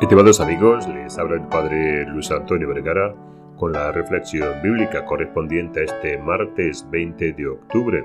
[0.00, 3.16] Estimados amigos, les habla el Padre Luis Antonio Vergara
[3.56, 8.04] con la reflexión bíblica correspondiente a este martes 20 de octubre.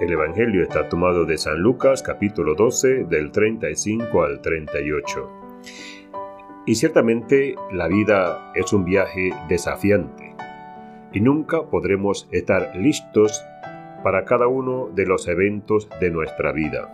[0.00, 5.30] El Evangelio está tomado de San Lucas capítulo 12 del 35 al 38.
[6.64, 10.34] Y ciertamente la vida es un viaje desafiante
[11.12, 13.44] y nunca podremos estar listos
[14.02, 16.88] para cada uno de los eventos de nuestra vida.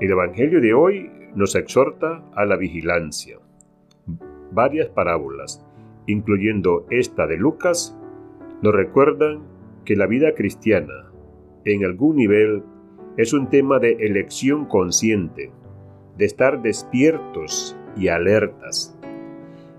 [0.00, 3.38] El Evangelio de hoy nos exhorta a la vigilancia.
[4.50, 5.64] Varias parábolas,
[6.06, 7.96] incluyendo esta de Lucas,
[8.62, 9.42] nos recuerdan
[9.84, 11.12] que la vida cristiana,
[11.64, 12.62] en algún nivel,
[13.18, 15.52] es un tema de elección consciente,
[16.16, 18.98] de estar despiertos y alertas.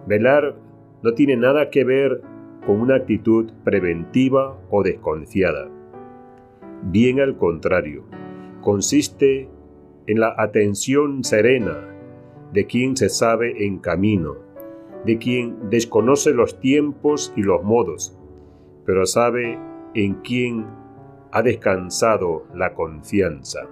[0.06, 0.56] Velar
[1.02, 2.22] no tiene nada que ver
[2.66, 5.70] con una actitud preventiva o desconfiada.
[6.84, 8.04] Bien al contrario,
[8.62, 9.50] consiste
[10.08, 11.94] en la atención serena
[12.54, 14.36] de quien se sabe en camino,
[15.06, 18.18] de quien desconoce los tiempos y los modos,
[18.86, 19.59] pero sabe
[19.94, 20.66] en quien
[21.31, 23.68] ha descansado la confianza.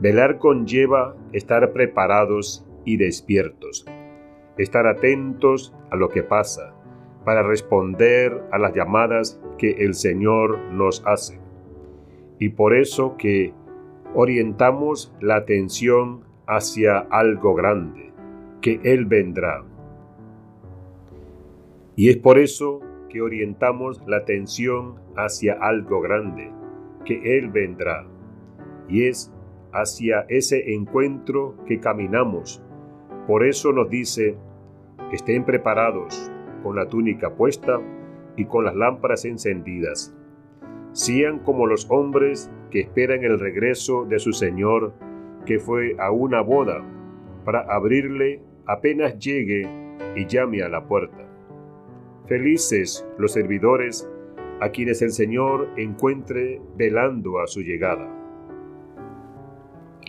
[0.00, 3.86] Velar conlleva estar preparados y despiertos,
[4.58, 6.74] estar atentos a lo que pasa,
[7.24, 11.40] para responder a las llamadas que el Señor nos hace.
[12.38, 13.52] Y por eso que
[14.18, 18.14] orientamos la atención hacia algo grande,
[18.62, 19.62] que Él vendrá.
[21.96, 26.50] Y es por eso que orientamos la atención hacia algo grande,
[27.04, 28.06] que Él vendrá.
[28.88, 29.30] Y es
[29.74, 32.62] hacia ese encuentro que caminamos.
[33.26, 34.38] Por eso nos dice,
[35.12, 37.82] estén preparados con la túnica puesta
[38.34, 40.15] y con las lámparas encendidas
[40.96, 44.94] sean como los hombres que esperan el regreso de su Señor,
[45.44, 46.82] que fue a una boda,
[47.44, 49.68] para abrirle apenas llegue
[50.16, 51.28] y llame a la puerta.
[52.26, 54.08] Felices los servidores
[54.62, 58.10] a quienes el Señor encuentre velando a su llegada.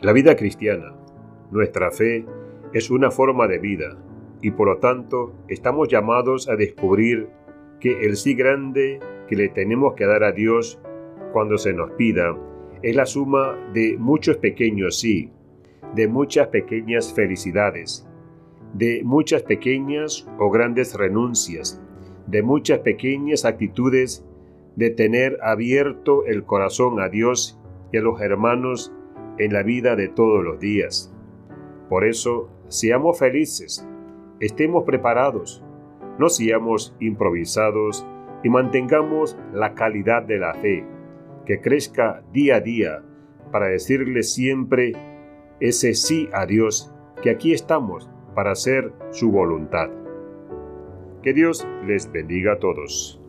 [0.01, 0.95] La vida cristiana,
[1.51, 2.25] nuestra fe,
[2.71, 3.97] es una forma de vida
[4.41, 7.27] y por lo tanto estamos llamados a descubrir
[7.81, 10.79] que el sí grande que le tenemos que dar a Dios
[11.33, 12.35] cuando se nos pida
[12.81, 15.31] es la suma de muchos pequeños sí,
[15.95, 18.07] de muchas pequeñas felicidades,
[18.73, 21.81] de muchas pequeñas o grandes renuncias,
[22.27, 24.23] de muchas pequeñas actitudes
[24.75, 27.59] de tener abierto el corazón a Dios
[27.91, 28.93] y a los hermanos
[29.39, 31.13] en la vida de todos los días.
[31.89, 33.87] Por eso, seamos felices,
[34.39, 35.63] estemos preparados,
[36.19, 38.05] no seamos improvisados
[38.47, 40.85] y mantengamos la calidad de la fe,
[41.45, 43.03] que crezca día a día
[43.51, 44.93] para decirle siempre
[45.59, 49.89] ese sí a Dios, que aquí estamos para hacer su voluntad.
[51.23, 53.21] Que Dios les bendiga a todos.